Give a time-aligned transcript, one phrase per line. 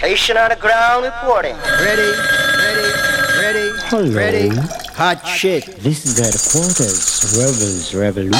[0.00, 1.54] Station on the ground reporting.
[1.56, 2.10] Ready,
[2.56, 2.88] ready,
[3.36, 4.10] ready, Hello.
[4.16, 4.48] ready.
[4.96, 5.66] Hot shit.
[5.76, 8.32] This is headquarters, Rebels Revolution.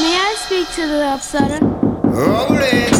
[0.00, 1.60] May I speak to the upsetter?
[2.02, 2.90] Roll it.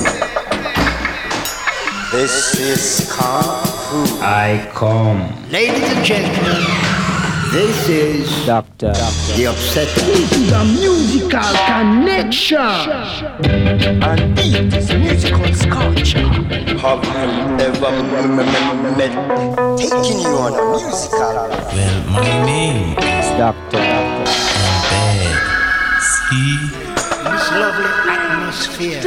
[2.13, 4.21] This is Kung Fu.
[4.21, 5.33] I come.
[5.51, 6.61] Ladies and gentlemen,
[7.53, 8.93] this is Doctor.
[8.93, 10.03] the upsetter.
[10.55, 12.59] a musical connection.
[14.03, 16.29] And beat is musical sculpture.
[16.79, 19.15] Have you ever m- m- met
[19.79, 21.21] taking you on a musical
[21.75, 23.79] Well, my name is Doctor.
[23.79, 24.29] Bad.
[26.01, 26.57] See?
[27.25, 29.01] This lovely atmosphere.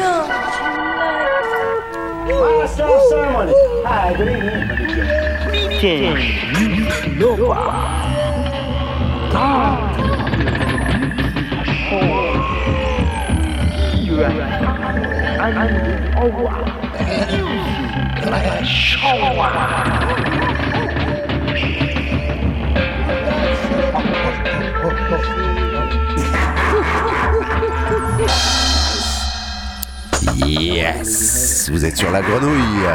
[30.48, 31.70] Yes.
[31.72, 32.88] Vous êtes sur la grenouille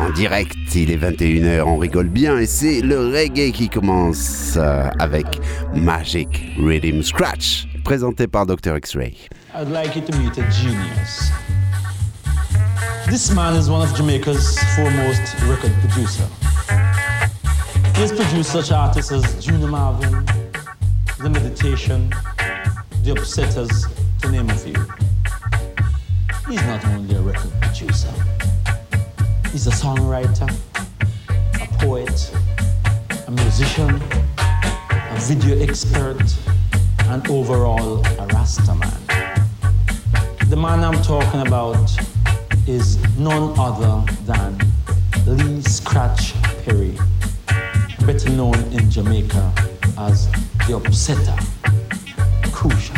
[0.00, 4.88] En direct, il est 21h, on rigole bien et c'est le reggae qui commence euh,
[5.00, 5.26] avec
[5.74, 8.76] Magic Rhythm Scratch, présenté par Dr.
[8.76, 9.16] X-Ray.
[9.54, 11.32] I'd like you to meet a genius.
[13.10, 16.28] This man is one of Jamaica's foremost record producer.
[17.96, 20.24] He has produced such artists as Junior Marvin,
[21.20, 22.10] The Meditation,
[23.02, 23.88] The Upsetters,
[24.22, 24.74] to name a few.
[26.48, 28.12] He's not only a record producer,
[29.52, 30.48] he's a songwriter,
[31.62, 32.32] a poet,
[33.26, 33.90] a musician,
[34.38, 36.22] a video expert,
[37.06, 39.00] and overall a Rasta man.
[40.48, 41.90] The man I'm talking about
[42.66, 44.58] is none other than
[45.26, 46.96] Lee Scratch Perry,
[48.04, 49.52] better known in Jamaica
[49.98, 50.30] as
[50.66, 51.38] the Upsetter.
[52.52, 52.96] Crucial.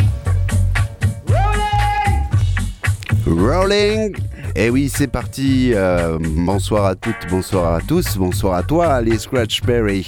[3.25, 4.15] Rolling
[4.55, 5.71] Et oui, c'est parti.
[5.73, 10.05] euh, bonsoir à toutes, bonsoir à tous, bonsoir à toi, les Scratch Perry.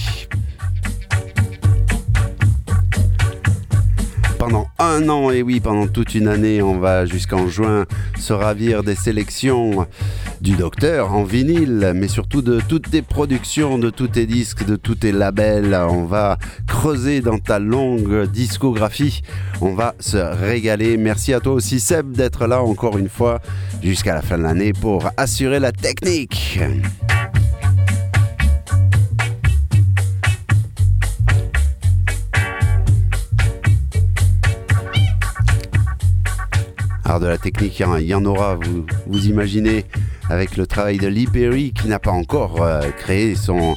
[4.46, 7.86] Pendant un an, et oui, pendant toute une année, on va jusqu'en juin
[8.20, 9.88] se ravir des sélections
[10.42, 14.76] du docteur en vinyle, mais surtout de toutes tes productions, de tous tes disques, de
[14.76, 15.74] tous tes labels.
[15.90, 16.38] On va
[16.68, 19.22] creuser dans ta longue discographie.
[19.62, 20.98] On va se régaler.
[20.98, 23.40] Merci à toi aussi, Seb, d'être là encore une fois
[23.82, 26.60] jusqu'à la fin de l'année pour assurer la technique.
[37.06, 38.58] Alors de la technique, il y en- il y en aura,
[39.08, 39.86] vous, imaginez,
[40.30, 43.76] avec le travail de Lee Perry qui n'a pas encore euh, créé son,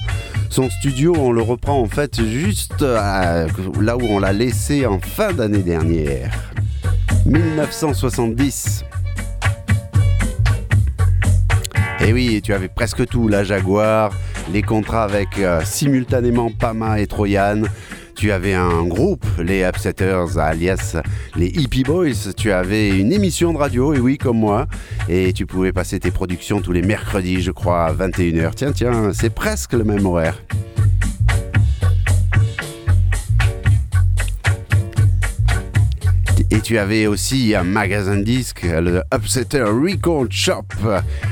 [0.80, 1.14] studio.
[1.18, 3.46] On le reprend en fait juste à-
[3.80, 6.30] là où on l'a laissé en fin d'année dernière.
[7.26, 8.84] 1970.
[12.00, 14.12] Et oui, tu avais presque tout, la Jaguar,
[14.52, 17.62] les contrats avec euh, simultanément Pama et Troyan.
[18.16, 20.96] Tu avais un groupe, les Upsetters, alias
[21.36, 22.32] les Hippie Boys.
[22.34, 24.66] Tu avais une émission de radio, et oui, comme moi.
[25.10, 28.54] Et tu pouvais passer tes productions tous les mercredis, je crois, à 21h.
[28.54, 30.42] Tiens, tiens, c'est presque le même horaire.
[36.50, 40.64] Et tu avais aussi un magasin de disques, le Upsetter Record Shop.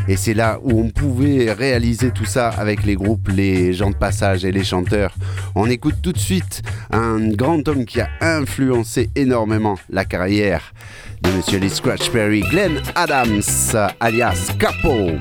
[0.08, 3.96] Et c'est là où on pouvait réaliser tout ça avec les groupes, les gens de
[3.96, 5.14] passage et les chanteurs.
[5.54, 10.72] On écoute tout de suite un grand homme qui a influencé énormément la carrière
[11.22, 13.42] de Monsieur Lee Scratch Perry, Glenn Adams,
[14.00, 15.12] alias Capo.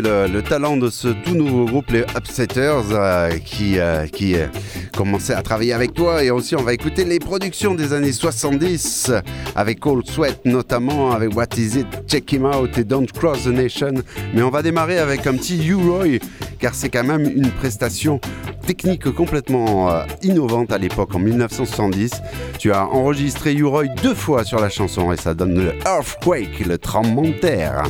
[0.00, 4.46] le, talent de ce tout nouveau groupe, les Upsetters, euh, qui, euh, qui euh,
[4.96, 6.22] commençait à travailler avec toi.
[6.22, 9.12] Et aussi, on va écouter les productions des années 70,
[9.54, 13.48] avec Cold Sweat notamment, avec What Is It, Check Him Out et Don't Cross the
[13.48, 13.94] Nation.
[14.34, 16.18] Mais on va démarrer avec un petit U-Roy,
[16.58, 18.20] car c'est quand même une prestation
[18.66, 19.90] technique complètement
[20.22, 22.10] innovante à l'époque, en 1970.
[22.58, 26.78] Tu as enregistré U-Roy deux fois sur la chanson, et ça donne le Earthquake, le
[26.78, 27.84] tremblement de terre.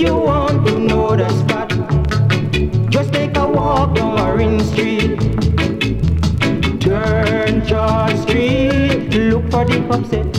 [0.00, 1.68] you want to know the spot,
[2.90, 5.20] just take a walk down Marine Street.
[6.80, 10.29] Turn George Street, look for the upset.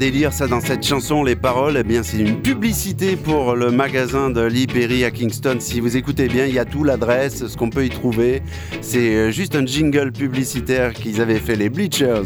[0.00, 4.30] Délire ça dans cette chanson, les paroles, eh bien c'est une publicité pour le magasin
[4.30, 5.56] de Lee à Kingston.
[5.60, 8.42] Si vous écoutez bien, il y a tout l'adresse, ce qu'on peut y trouver.
[8.80, 12.24] C'est euh, juste un jingle publicitaire qu'ils avaient fait les Bleachers.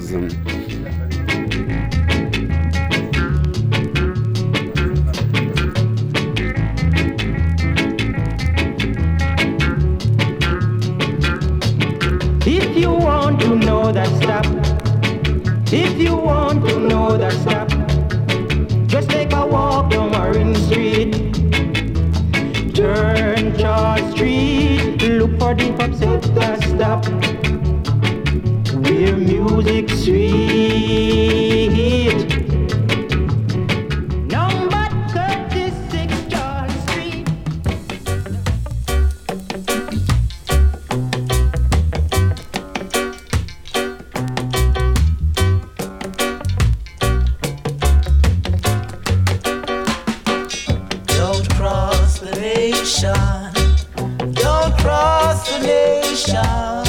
[54.85, 56.85] across the nation.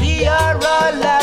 [0.00, 1.21] We are alive.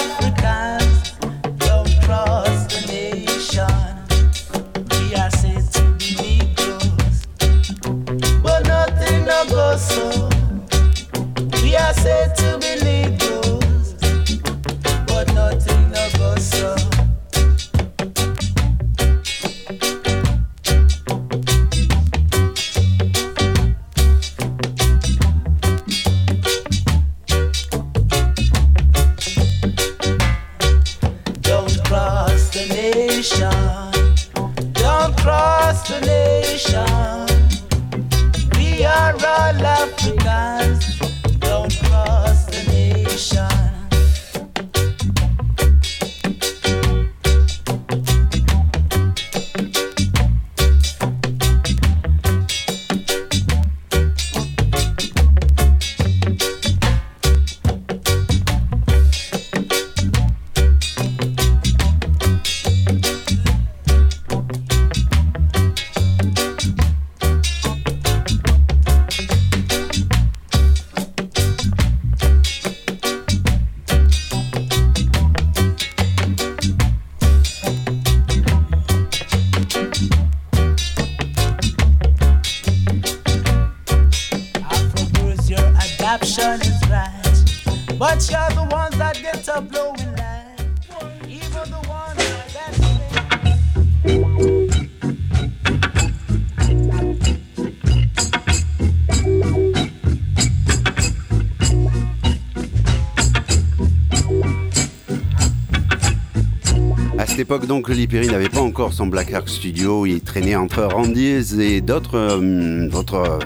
[107.29, 110.05] Cette époque, donc, Lee Perry n'avait pas encore son Black Ark Studio.
[110.05, 113.39] Il traînait entre Randy's et d'autres euh, d'autres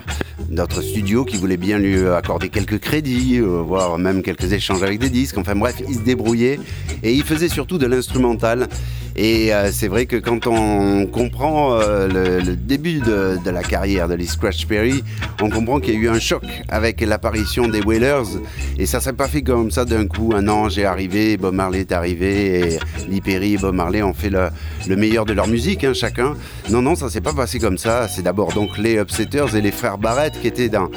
[0.54, 5.00] d'autres studios qui voulaient bien lui accorder quelques crédits, euh, voire même quelques échanges avec
[5.00, 5.38] des disques.
[5.38, 6.60] Enfin bref, il se débrouillait
[7.04, 8.68] et il faisait surtout de l'instrumental.
[9.16, 14.16] Et euh, c'est vrai que quand on comprend euh, le, début de, la carrière de
[14.16, 15.04] Lee Scratch Perry,
[15.42, 18.40] on comprend qu'il y a eu un choc avec l'apparition des Wailers.
[18.80, 20.34] Et ça s'est pas fait comme ça d'un coup.
[20.36, 24.14] Un ange est arrivé, Bob Marley est arrivé, et Lee Perry et Bob Marley ont
[24.14, 26.34] fait le, meilleur de leur musique, hein, chacun.
[26.72, 28.08] Non, non, ça s'est pas passé comme ça.
[28.08, 30.90] C'est d'abord donc les Upsetters et les frères Barrett qui étaient dans,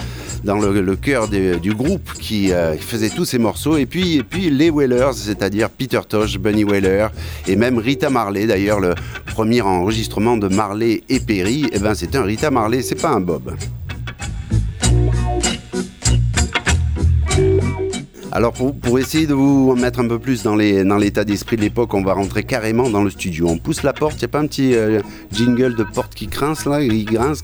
[0.44, 3.76] le, cœur du groupe qui euh, faisaient tous ces morceaux.
[3.76, 7.08] Et puis, et puis les Wailers, c'est-à-dire Peter Tosh, Bunny Wailer
[7.46, 8.46] et même Rita Marley.
[8.46, 8.94] D'ailleurs, le
[9.26, 13.20] premier enregistrement de Marley et Perry, eh ben, c'est un Rita Marley, c'est pas un
[13.20, 13.54] Bob.
[18.36, 22.02] Alors pour, essayer de vous mettre un peu plus dans l'état d'esprit de l'époque, on
[22.02, 23.48] va rentrer carrément dans le studio.
[23.48, 25.00] On pousse la porte, il n'y a pas un petit euh,
[25.32, 27.42] jingle de porte qui grince là, il grince.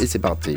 [0.00, 0.54] Et c'est parti.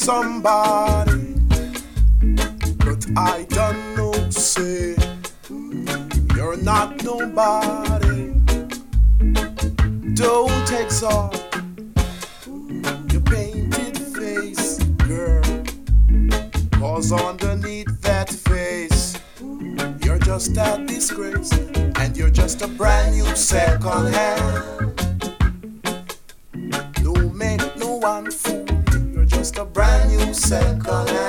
[0.00, 1.34] Somebody,
[2.78, 4.12] but I don't know.
[4.30, 4.96] Say
[6.34, 8.32] you're not nobody.
[10.14, 11.44] Don't exalt
[13.12, 15.42] your painted face, girl.
[16.72, 19.18] Cause underneath that face,
[20.02, 21.52] you're just a disgrace,
[22.00, 24.89] and you're just a brand new second hand.
[28.00, 28.64] one fool.
[29.12, 31.19] You're just a brand new circle.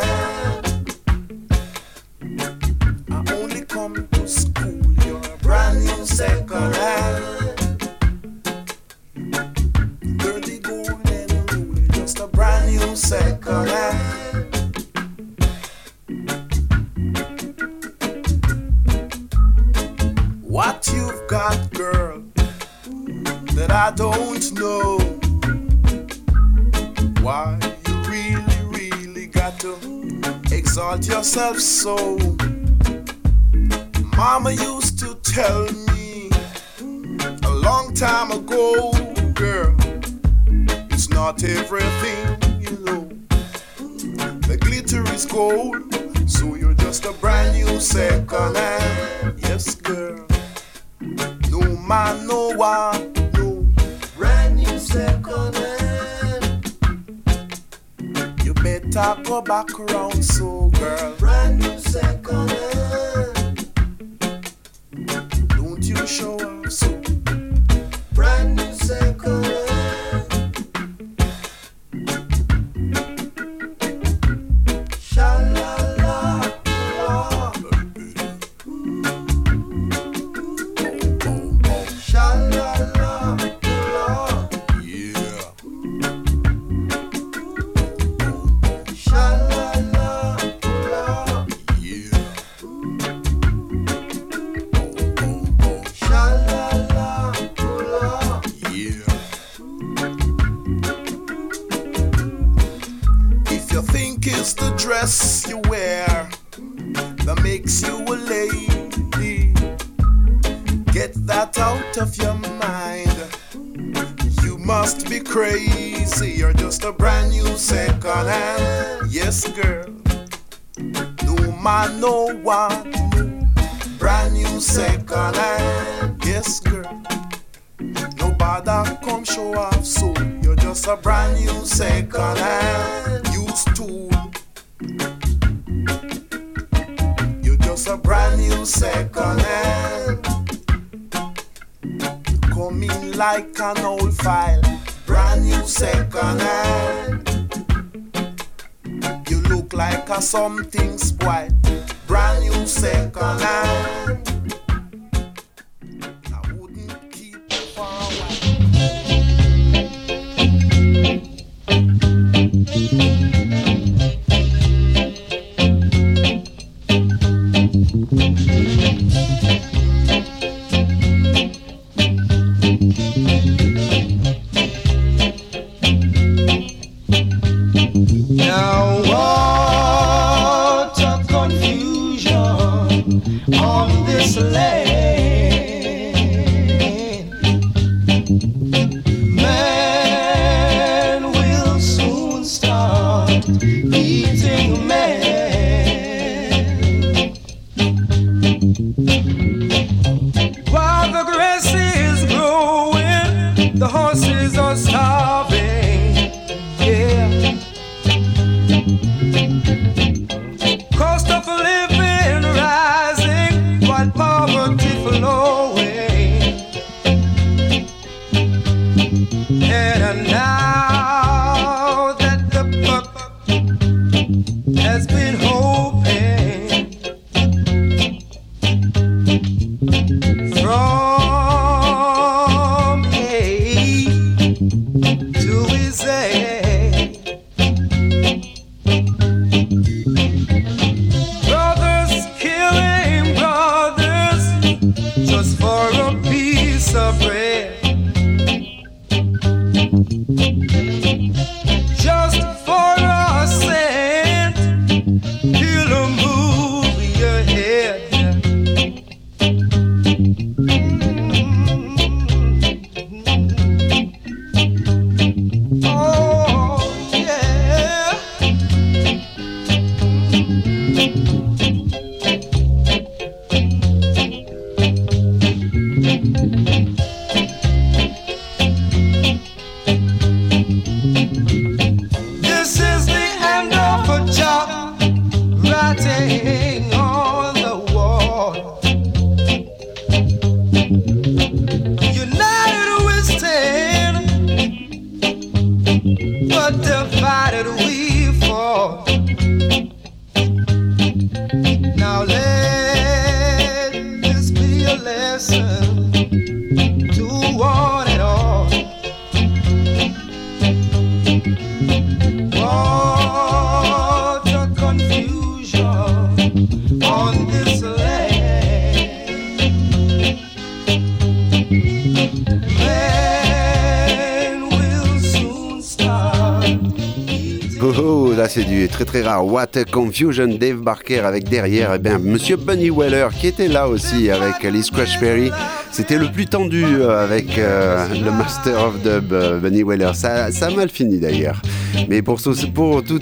[328.92, 329.46] Très très rare.
[329.46, 333.88] What a Confusion, Dave Barker avec derrière, eh bien, Monsieur Bunny Weller qui était là
[333.88, 335.52] aussi avec les Scratch Perry.
[335.92, 340.12] C'était le plus tendu euh, avec euh, le Master of Dub, euh, Bunny Weller.
[340.14, 341.62] Ça, ça a mal fini d'ailleurs.
[342.08, 342.54] Mais pour, tout-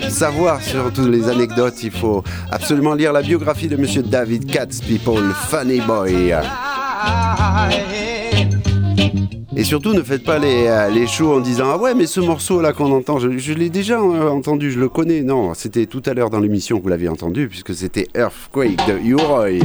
[0.09, 4.81] savoir sur toutes les anecdotes, il faut absolument lire la biographie de Monsieur David Katz,
[4.81, 6.33] People, Funny Boy.
[9.59, 12.21] Et surtout, ne faites pas les, euh, les shows en disant Ah ouais, mais ce
[12.21, 15.21] morceau là qu'on entend, je, je l'ai déjà euh, entendu, je le connais.
[15.21, 18.97] Non, c'était tout à l'heure dans l'émission que vous l'aviez entendu, puisque c'était Earthquake de
[18.97, 19.59] Uroy.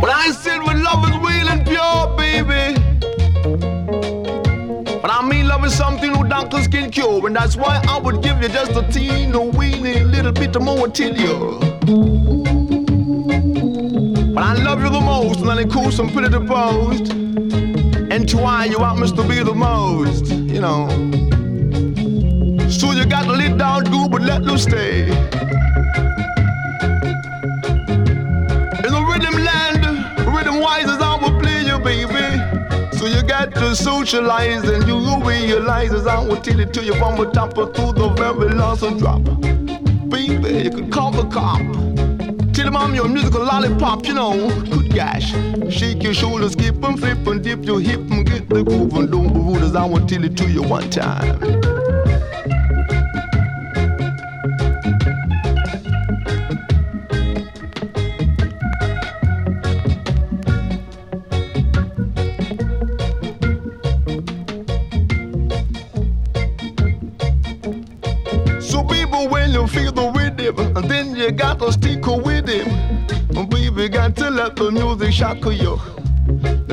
[0.00, 2.80] But I said when love is real and pure, baby.
[5.02, 8.22] But I mean love is something no doctors can cure, and that's why I would
[8.22, 11.60] give you just a teeny weeny little bit more till you.
[14.32, 17.67] But I love you the most, and I cool some pretty post.
[18.18, 20.88] And why you want me to be the most, you know.
[22.68, 25.02] So you got to let down good, but let loose stay.
[25.02, 25.10] In
[28.96, 32.96] the rhythm land, rhythm wise as I will play you, baby.
[32.98, 36.82] So you got to socialize and you will realize as I will tell it to
[36.84, 39.22] you from the top to the very last drop.
[40.10, 41.87] Baby, you can call the cop.
[42.58, 44.50] Tell them I'm your musical lollipop, you know.
[44.64, 45.30] Good gosh.
[45.72, 49.08] Shake your shoulders, skip and flip and dip your hip and get the groove and
[49.12, 51.67] don't be rude as I will tell it to you one time.
[71.28, 73.48] You feel the rhythm, then you got to stick with him.
[73.48, 75.80] Baby, got to let the music shock you.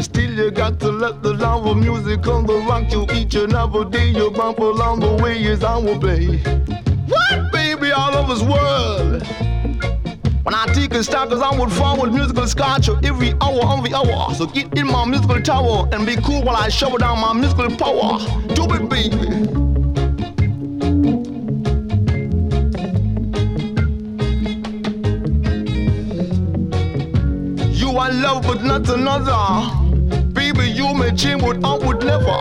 [0.02, 3.54] Still, you got to let the love of music come to rock you each and
[3.54, 4.10] every day.
[4.10, 6.38] You bump along the way as I will play.
[7.08, 9.24] What, baby, all over this world?
[10.44, 13.96] When I take a stop, cause I would forward musical sculpture every hour on the
[13.96, 14.34] hour.
[14.36, 17.70] So get in my musical tower and be cool while I shower down my musical
[17.76, 18.20] power.
[18.54, 19.65] Do it, baby.
[28.46, 29.86] But not another.
[30.34, 32.38] Baby, you may change what I would never.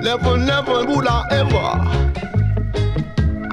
[0.00, 2.04] Never, never would I ever.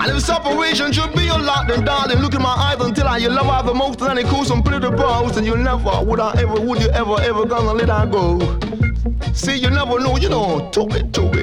[0.02, 3.18] And if separation should be a lot, then darling, look in my eyes until I
[3.18, 4.02] you love her the most.
[4.02, 7.22] And it cool some pretty balls, and you never would I ever, would you ever,
[7.22, 8.40] ever gonna let her go?
[9.34, 11.41] See, you never know, you know, to it, to it.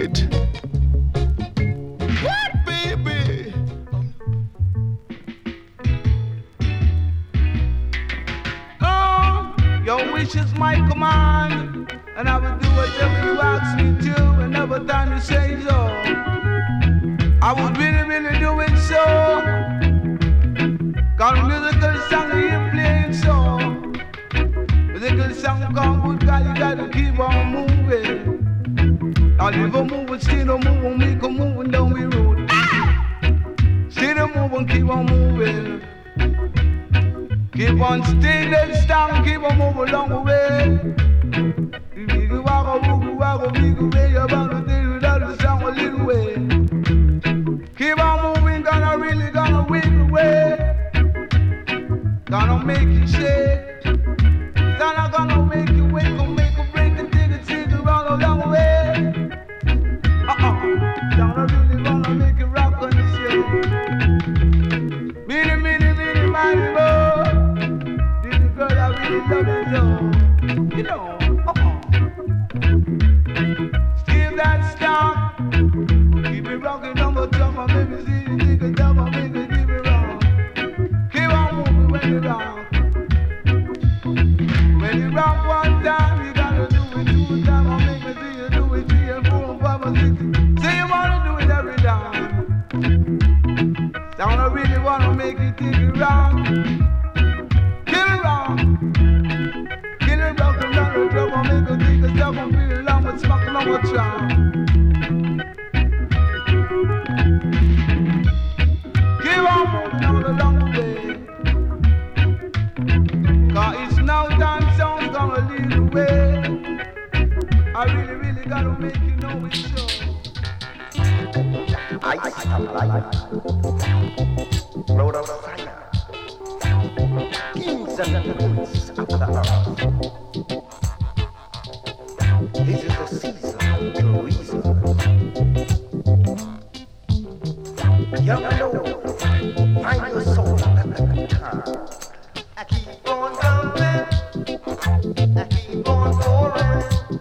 [10.28, 14.78] Wish is my command, and I will do whatever you ask me to, and never
[14.80, 15.76] time you say so.
[17.40, 19.04] I would really, really do it so.
[21.16, 23.58] Got a musical song you playing so.
[24.92, 28.16] Musical song come good, God, you gotta keep on moving.
[29.36, 32.50] Now live a moving, still a moving, make a moving, don't be rude.
[33.90, 35.80] Still a moving, keep on moving.
[37.59, 40.79] Keep on stealing, strong, keep on moving along the way.
[42.07, 45.03] Big walk, big walk, big way, you're bound to deal with
[45.77, 46.35] little way.
[47.77, 50.57] Keep on moving, gonna really gonna win the way.
[52.27, 53.58] Gonna make you shake.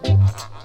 [0.03, 0.56] Keep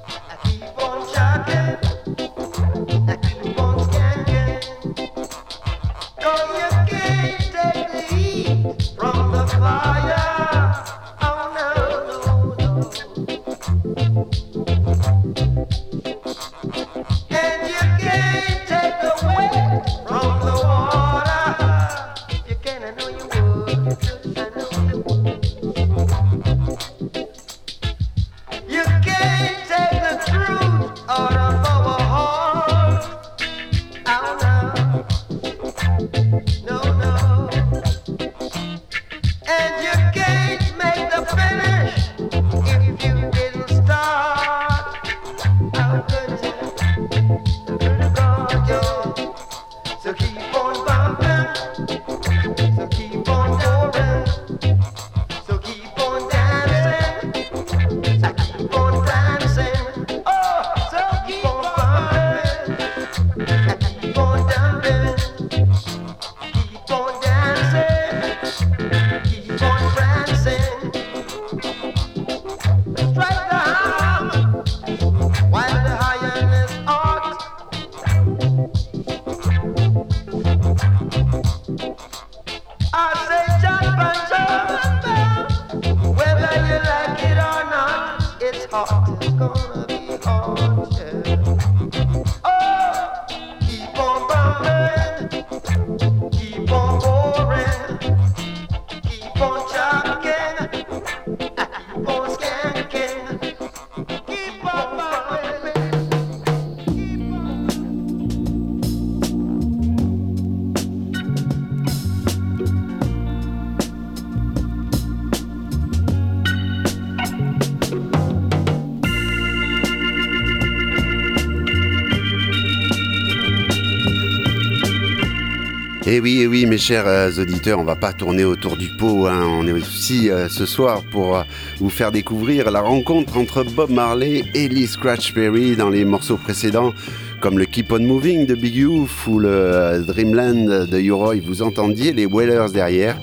[126.12, 128.90] Et eh oui, eh oui, mes chers euh, auditeurs, on va pas tourner autour du
[128.98, 129.28] pot.
[129.28, 129.46] Hein.
[129.48, 131.42] On est aussi euh, ce soir pour euh,
[131.78, 136.36] vous faire découvrir la rencontre entre Bob Marley et Lee Scratch Perry dans les morceaux
[136.36, 136.92] précédents,
[137.40, 141.36] comme le Keep On Moving de Big Youth ou le Dreamland de U-Roy.
[141.42, 143.18] Vous entendiez les Whalers derrière.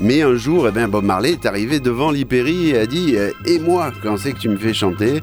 [0.00, 3.16] Mais un jour, eh bien, Bob Marley est arrivé devant Lee Perry et a dit
[3.44, 5.22] Et moi, quand c'est que tu me fais chanter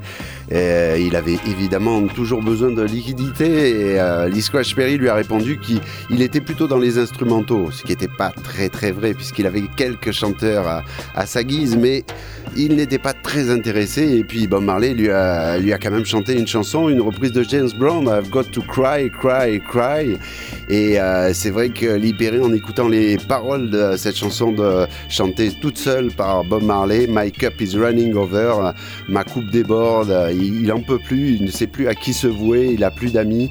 [0.52, 4.30] euh, il avait évidemment toujours besoin de liquidité et euh,
[4.74, 8.70] Perry lui a répondu qu'il était plutôt dans les instrumentaux, ce qui n'était pas très
[8.70, 12.04] très vrai puisqu'il avait quelques chanteurs à, à sa guise, mais
[12.58, 16.04] il n'était pas très intéressé et puis Bob Marley lui a, lui a quand même
[16.04, 20.18] chanté une chanson, une reprise de James Brown, I've Got to Cry, Cry, Cry.
[20.68, 24.56] Et euh, c'est vrai que Lee Perry, en écoutant les paroles de cette chanson
[25.08, 28.72] chantée toute seule par Bob Marley, My Cup is Running Over,
[29.08, 32.26] ma coupe déborde, il, il en peut plus, il ne sait plus à qui se
[32.26, 33.50] vouer, il a plus d'amis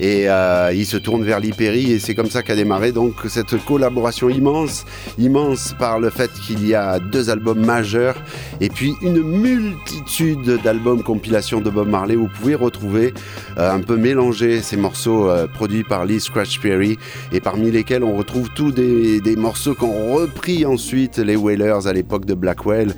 [0.00, 3.56] et euh, il se tourne vers Lipéry et c'est comme ça qu'a démarré donc cette
[3.64, 4.84] collaboration immense,
[5.18, 8.16] immense par le fait qu'il y a deux albums majeurs
[8.60, 13.12] et puis une multitude d'albums compilation de Bob Marley où vous pouvez retrouver
[13.58, 16.96] euh, un peu mélanger ces morceaux euh, produits par Lee Scratch Perry
[17.32, 21.92] et parmi lesquels on retrouve tous des, des morceaux qu'ont repris ensuite les Wailers à
[21.92, 22.94] l'époque de Blackwell,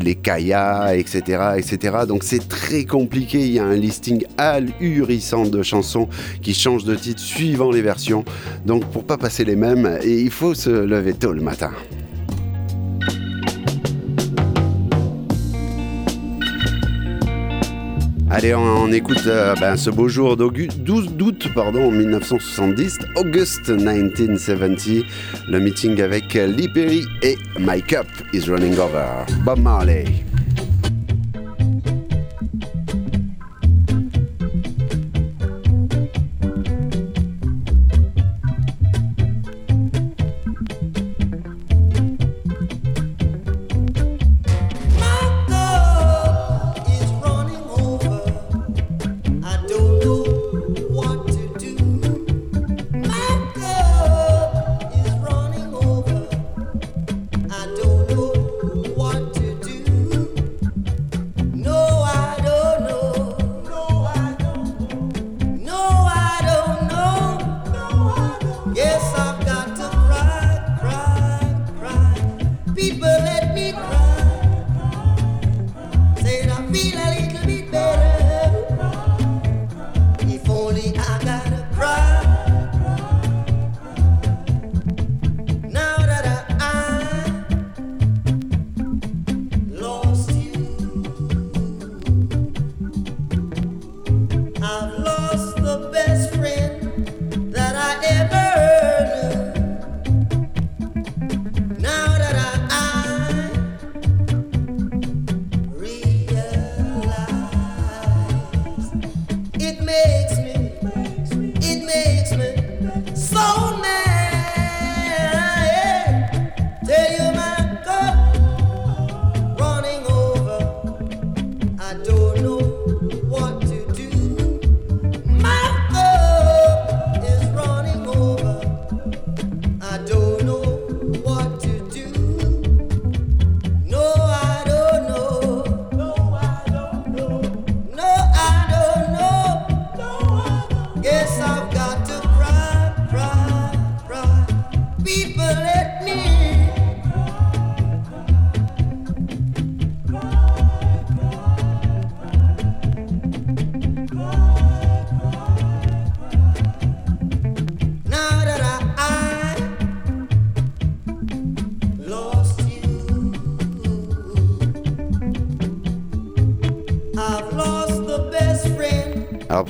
[0.00, 1.98] les Kaya, etc., etc.
[2.06, 6.08] Donc c'est très compliqué, il y a un listing ahurissant de chansons
[6.42, 8.24] qui changent de titre suivant les versions.
[8.66, 11.70] Donc pour pas passer les mêmes, et il faut se lever tôt le matin.
[18.30, 25.02] Allez, on, écoute euh, ben, ce beau jour 12 août pardon, 1970, August 1970,
[25.48, 30.04] le meeting avec Lee Perry et My Cup is Running Over, Bob Marley.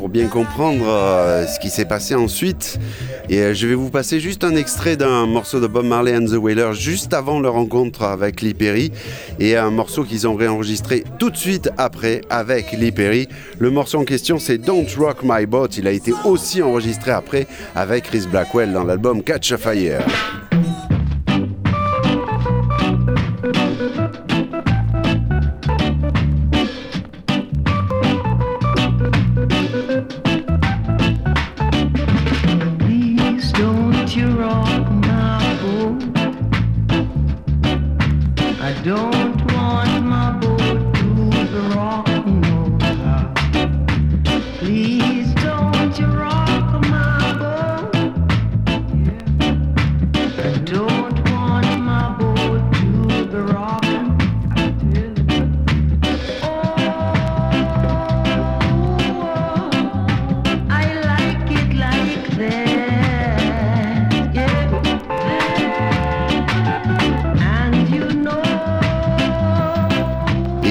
[0.09, 2.79] Bien comprendre euh, ce qui s'est passé ensuite.
[3.29, 6.27] Et euh, je vais vous passer juste un extrait d'un morceau de Bob Marley and
[6.27, 8.91] the Wailers juste avant leur rencontre avec Lee Perry
[9.39, 13.29] et un morceau qu'ils ont réenregistré tout de suite après avec Lee Perry.
[13.59, 15.69] Le morceau en question c'est Don't Rock My Boat.
[15.77, 20.05] Il a été aussi enregistré après avec Chris Blackwell dans l'album Catch a Fire.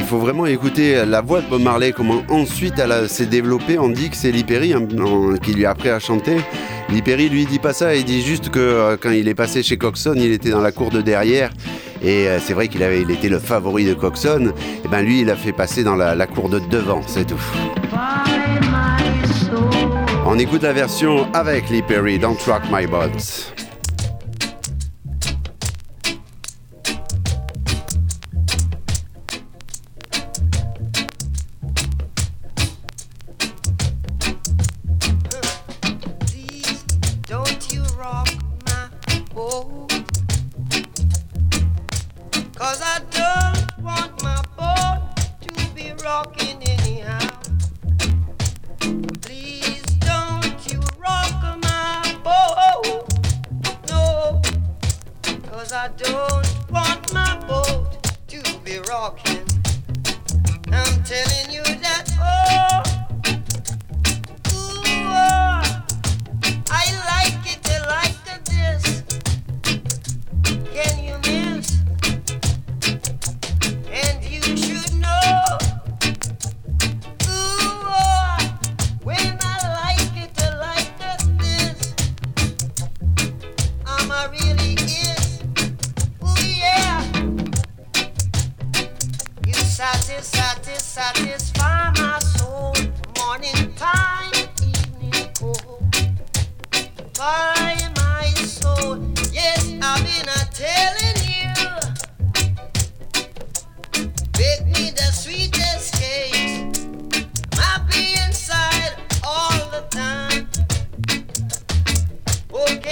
[0.08, 3.78] Il faut vraiment écouter la voix de Bob Marley, comment ensuite elle s'est développée.
[3.78, 4.88] On dit que c'est Lipéry hein,
[5.44, 6.38] qui lui a appris à chanter.
[6.88, 9.76] Lipéry lui dit pas ça, il dit juste que euh, quand il est passé chez
[9.76, 11.52] Coxon, il était dans la cour de derrière.
[12.02, 14.54] Et euh, c'est vrai qu'il avait, il était le favori de Coxon.
[14.86, 17.36] Et ben lui, il l'a fait passer dans la, cour de devant, c'est tout.
[20.26, 23.57] On écoute la version avec Lee Perry dans Track My Bots.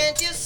[0.06, 0.45] can't you see?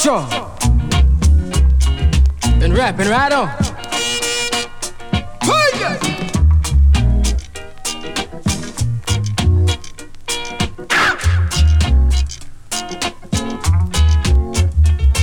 [0.00, 0.32] Strong.
[2.62, 3.50] And rapping right on.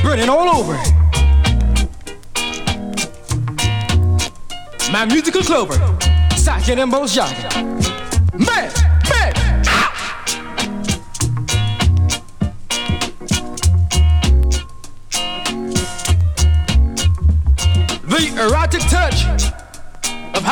[0.03, 0.77] Burning all over.
[4.91, 5.73] My musical clover,
[6.35, 7.79] Sacking and both shocking.
[8.37, 8.71] Man,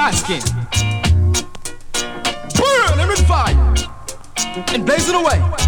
[0.08, 0.42] of high skin.
[2.56, 3.76] Burn with fire
[4.74, 5.65] and blazing away.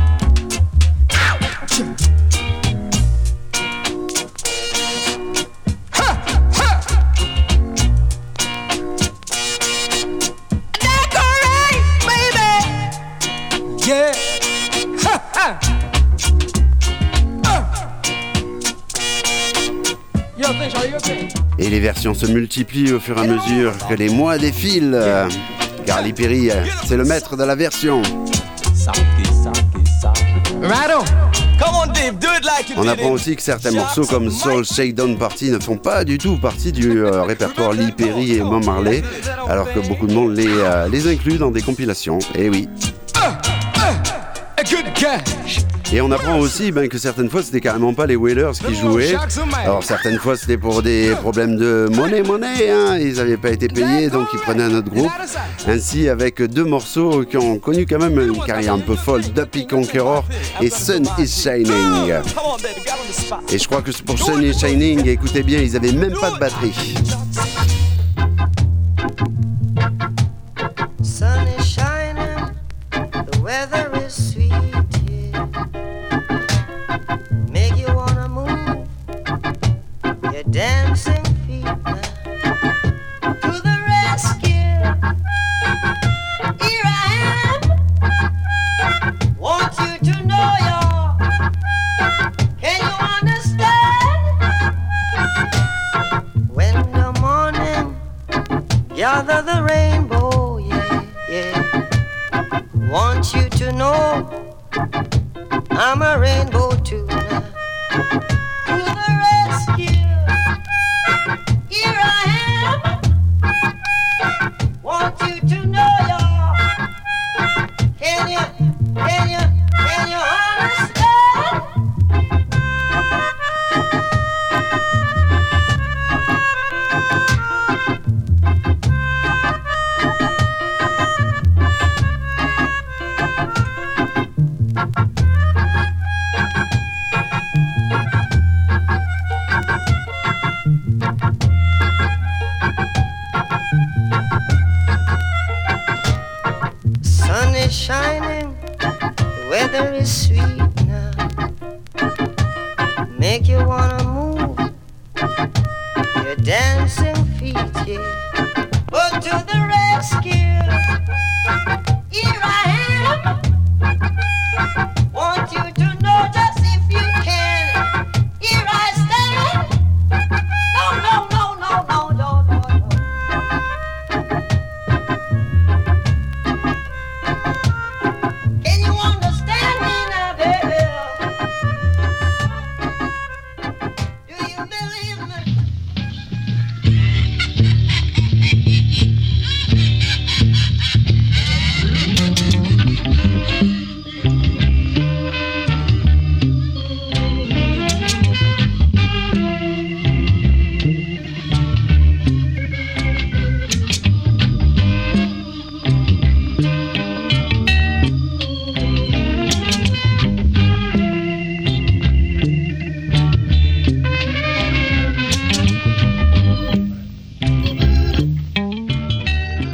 [21.88, 25.01] Versions se multiplient au fur et à mesure que les mois défilent.
[25.85, 26.49] Carly Perry,
[26.85, 28.01] c'est le maître de la version.
[32.75, 32.88] On.
[32.89, 36.73] Apprend aussi que certains morceaux comme Soul Shakedown Party ne font pas du tout partie
[36.73, 39.01] du euh, répertoire Lee Perry et Mom Marley,
[39.47, 42.19] alors que beaucoup de monde les, euh, les inclut dans des compilations.
[42.35, 42.67] Et oui.
[43.15, 45.36] A good cash.
[45.93, 49.15] Et on apprend aussi ben, que certaines fois c'était carrément pas les Wailers qui jouaient.
[49.63, 52.69] Alors certaines fois c'était pour des problèmes de monnaie, monnaie.
[52.69, 52.97] Hein.
[52.99, 55.11] Ils n'avaient pas été payés donc ils prenaient un autre groupe.
[55.67, 59.65] Ainsi avec deux morceaux qui ont connu quand même une carrière un peu folle, Duppy
[59.65, 60.25] Conqueror
[60.61, 62.13] et Sun is Shining.
[63.51, 66.38] Et je crois que pour Sun is Shining, écoutez bien, ils avaient même pas de
[66.38, 66.95] batterie.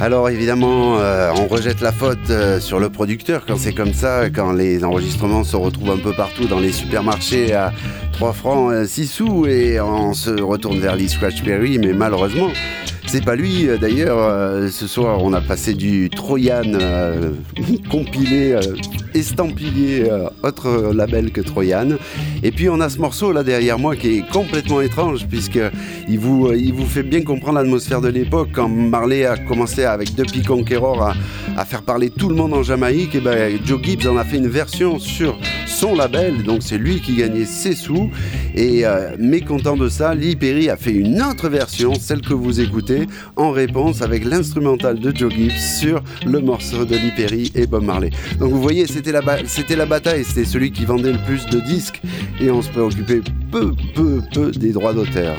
[0.04, 4.28] Alors évidemment, euh, on rejette la faute euh, sur le producteur quand c'est comme ça,
[4.28, 7.72] quand les enregistrements se retrouvent un peu partout dans les supermarchés à
[8.12, 12.50] 3 francs euh, 6 sous et on se retourne vers Lee Scratch Perry, mais malheureusement,
[13.06, 14.18] C'est pas lui, euh, d'ailleurs.
[14.18, 17.30] euh, ce soir, on a passé du Troyan euh,
[17.90, 18.60] compilé, euh,
[19.14, 21.90] estampillé, euh, autre label que Troyan.
[22.42, 25.60] Et puis, on a ce morceau là derrière moi qui est complètement étrange, puisque
[26.08, 29.84] il vous, euh, il vous fait bien comprendre l'atmosphère de l'époque quand Marley a commencé
[29.84, 31.14] avec Duppy Conqueror
[31.56, 33.14] à, faire parler tout le monde en Jamaïque.
[33.14, 37.00] Et ben, Joe Gibbs en a fait une version sur son label, donc c'est lui
[37.00, 38.10] qui gagnait ses sous.
[38.54, 42.60] Et euh, mécontent de ça, Lee Perry a fait une autre version, celle que vous
[42.60, 43.06] écoutez,
[43.36, 47.84] en réponse avec l'instrumental de Joe Gibbs sur le morceau de Lee Perry et Bob
[47.84, 48.10] Marley.
[48.38, 48.86] Donc vous voyez,
[49.46, 52.00] c'était la, bataille, c'était celui qui vendait le plus de disques
[52.40, 55.36] et on se préoccupait peu, peu, peu des droits d'auteur.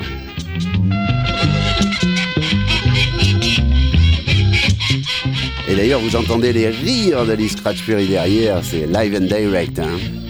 [5.68, 9.80] Et d'ailleurs, vous entendez les rires de Lee Scratch Perry derrière, c'est live and direct.
[9.80, 10.25] hein.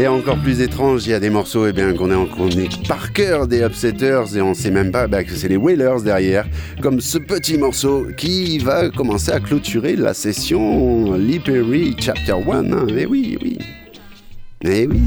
[0.00, 2.08] Et encore plus étrange, il y a des morceaux eh bien, qu'on
[2.48, 6.02] est par cœur des Upsetters et on sait même pas bah, que c'est les Wailers
[6.02, 6.46] derrière,
[6.80, 12.72] comme ce petit morceau qui va commencer à clôturer la session Lee Perry Chapter 1.
[12.72, 12.86] hein.
[12.96, 13.58] Eh oui, oui.
[14.62, 15.02] Eh oui.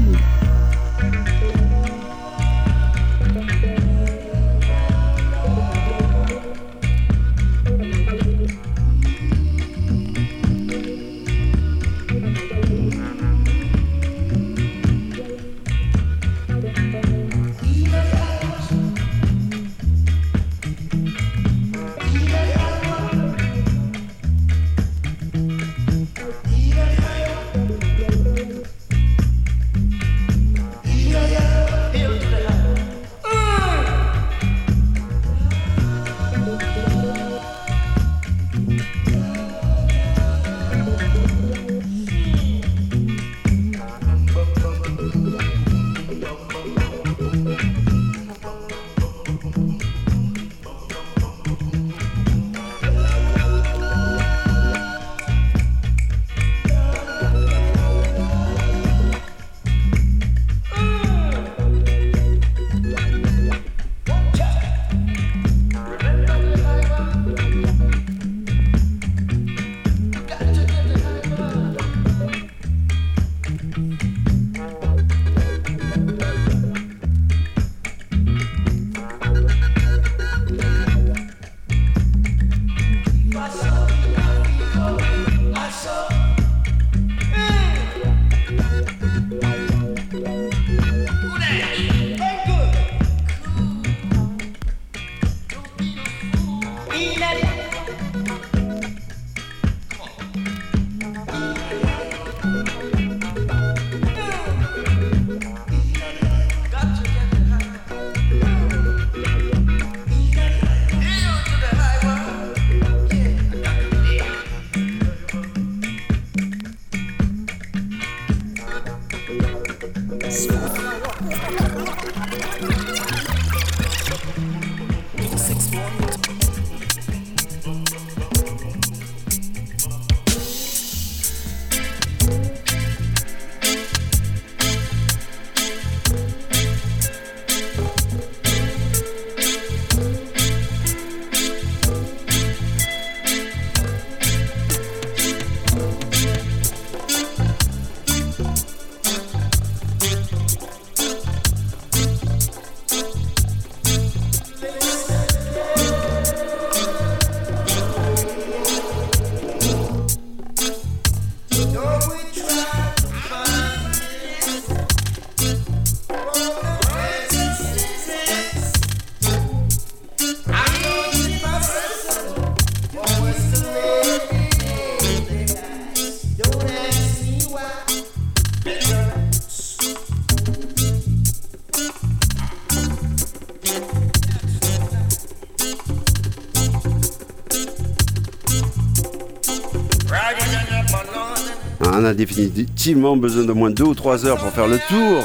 [192.26, 195.24] Définitivement besoin de moins de deux ou trois heures pour faire le tour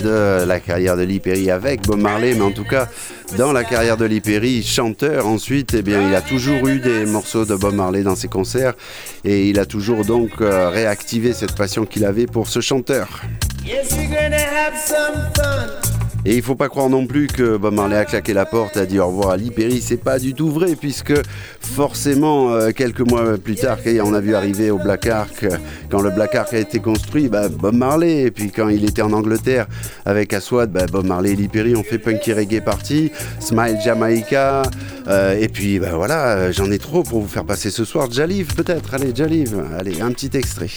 [0.00, 2.88] de la carrière de Lee Perry avec Bob Marley, mais en tout cas,
[3.36, 7.04] dans la carrière de Lee Perry, chanteur ensuite, eh bien, il a toujours eu des
[7.04, 8.74] morceaux de Bob Marley dans ses concerts
[9.24, 13.22] et il a toujours donc euh, réactivé cette passion qu'il avait pour ce chanteur.
[16.28, 18.84] Et il faut pas croire non plus que Bob Marley a claqué la porte a
[18.84, 19.80] dit au revoir à Lee Perry.
[19.80, 21.14] C'est pas du tout vrai, puisque
[21.60, 25.56] forcément, euh, quelques mois plus tard, on a vu arriver au Black Ark, euh,
[25.88, 28.22] quand le Black Ark a été construit, bah, Bob Marley.
[28.22, 29.68] Et puis quand il était en Angleterre
[30.04, 34.62] avec Aswad, bah, Bob Marley et Lee Perry ont fait Punky Reggae Party, Smile Jamaica.
[35.06, 38.10] euh, et puis bah, voilà, j'en ai trop pour vous faire passer ce soir.
[38.10, 39.62] Jalive peut-être, allez, Jalive.
[39.78, 40.70] Allez, un petit extrait.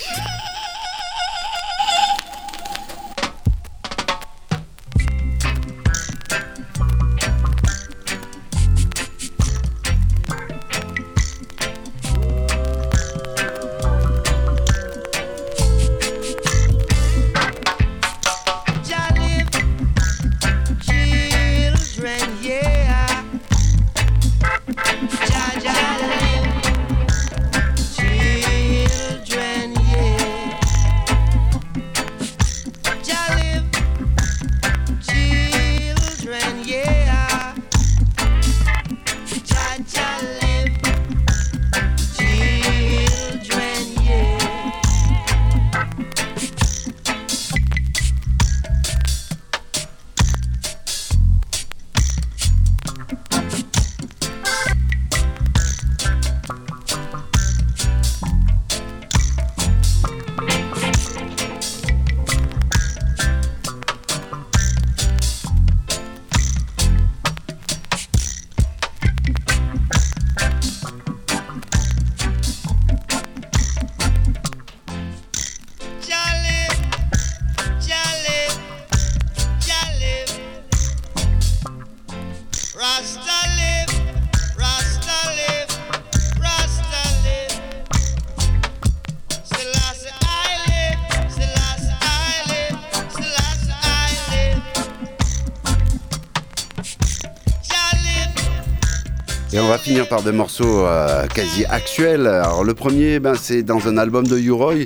[99.51, 102.27] Et on va finir par des morceaux euh, quasi actuels.
[102.27, 104.85] Alors le premier, ben, c'est dans un album de U-Roy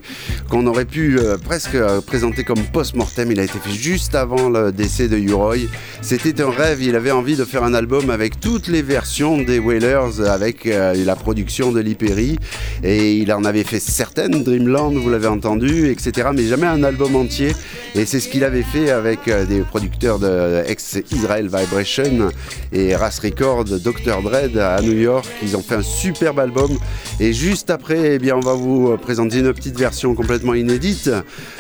[0.49, 3.30] qu'on aurait pu euh, presque euh, présenter comme post-mortem.
[3.30, 5.68] Il a été fait juste avant le décès de U-Roy.
[6.01, 9.59] C'était un rêve, il avait envie de faire un album avec toutes les versions des
[9.59, 12.38] Wailers, avec la production de Lee Perry.
[12.84, 16.30] Et il en avait fait certaines, Dreamland, vous l'avez entendu, etc.
[16.34, 17.53] Mais jamais un album entier.
[17.95, 22.30] Et c'est ce qu'il avait fait avec des producteurs de ex-Israel Vibration
[22.74, 24.22] et Ras Record, Dr.
[24.24, 25.25] Dread à New York.
[25.41, 26.77] Ils ont fait un superbe album.
[27.19, 31.09] Et juste après, eh bien, on va vous présenter une petite version complètement inédite.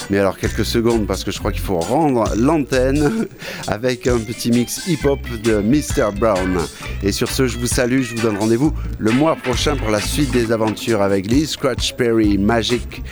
[0.09, 3.27] Mais alors quelques secondes parce que je crois qu'il faut rendre l'antenne
[3.67, 6.11] avec un petit mix hip-hop de Mr.
[6.17, 6.59] Brown.
[7.03, 10.01] Et sur ce, je vous salue, je vous donne rendez-vous le mois prochain pour la
[10.01, 13.03] suite des aventures avec Lee Scratch Perry Magic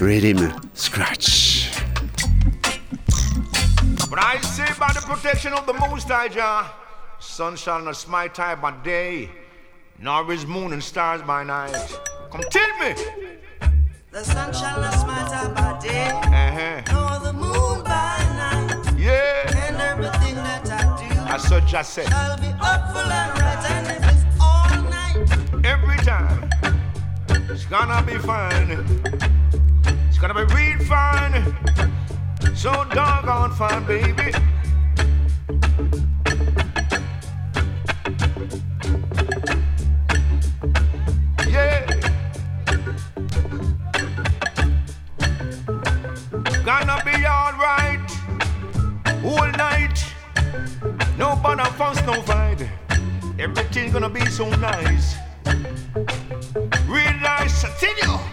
[0.00, 1.70] Rhythm Scratch.
[7.32, 9.30] Sun shall not smite I by day,
[9.98, 11.72] nor his moon and stars by night.
[12.30, 12.94] Come tell me.
[14.10, 16.82] The sun shall not smite by day, Uh-huh.
[16.92, 18.98] nor the moon by night.
[18.98, 19.66] Yeah.
[19.66, 22.04] And everything that I do I saw Jah say.
[22.04, 23.70] shall be up full and right.
[23.70, 26.50] And if it's all night, Every time.
[27.50, 28.70] It's gonna be fine.
[30.08, 31.34] It's gonna be real fine.
[32.54, 34.32] So doggone fine, baby.
[46.64, 47.98] Gonna be alright.
[49.24, 50.04] All night.
[51.18, 52.68] No bother fuss, no fight.
[53.36, 55.16] Everything's gonna be so nice.
[56.86, 58.31] Real nice, I.